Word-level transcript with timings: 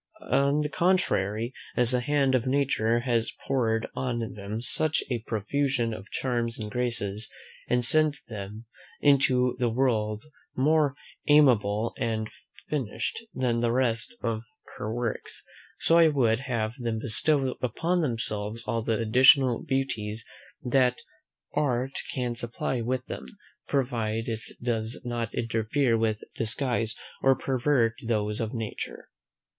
On 0.31 0.61
the 0.61 0.69
contrary, 0.69 1.53
as 1.77 1.91
the 1.91 1.99
hand 2.01 2.33
of 2.33 2.47
nature 2.47 3.01
has 3.01 3.31
poured 3.45 3.85
on 3.93 4.33
them 4.33 4.59
such 4.59 5.03
a 5.11 5.19
profusion 5.27 5.93
of 5.93 6.09
charms 6.09 6.57
and 6.57 6.71
graces, 6.71 7.29
and 7.69 7.85
sent 7.85 8.17
them 8.27 8.65
into 8.99 9.55
the 9.59 9.69
world 9.69 10.25
more 10.55 10.95
amiable 11.27 11.93
and 11.99 12.31
finished 12.67 13.21
than 13.35 13.59
the 13.59 13.71
rest 13.71 14.15
of 14.23 14.41
her 14.79 14.91
works; 14.91 15.45
so 15.81 15.99
I 15.99 16.07
would 16.07 16.39
have 16.39 16.73
them 16.79 16.97
bestow 16.97 17.55
upon 17.61 18.01
themselves 18.01 18.63
all 18.65 18.81
the 18.81 18.97
additional 18.97 19.61
beauties 19.61 20.25
that 20.63 20.95
art 21.53 21.91
can 22.11 22.33
supply 22.33 22.77
them 22.77 22.87
with; 22.87 23.03
provided 23.67 24.27
it 24.49 24.63
does 24.63 24.99
not 25.05 25.31
interfere 25.35 25.95
with 25.95 26.23
disguise, 26.33 26.95
or 27.21 27.35
pervert 27.35 27.93
those 28.07 28.41
of 28.41 28.51
nature. 28.55 29.07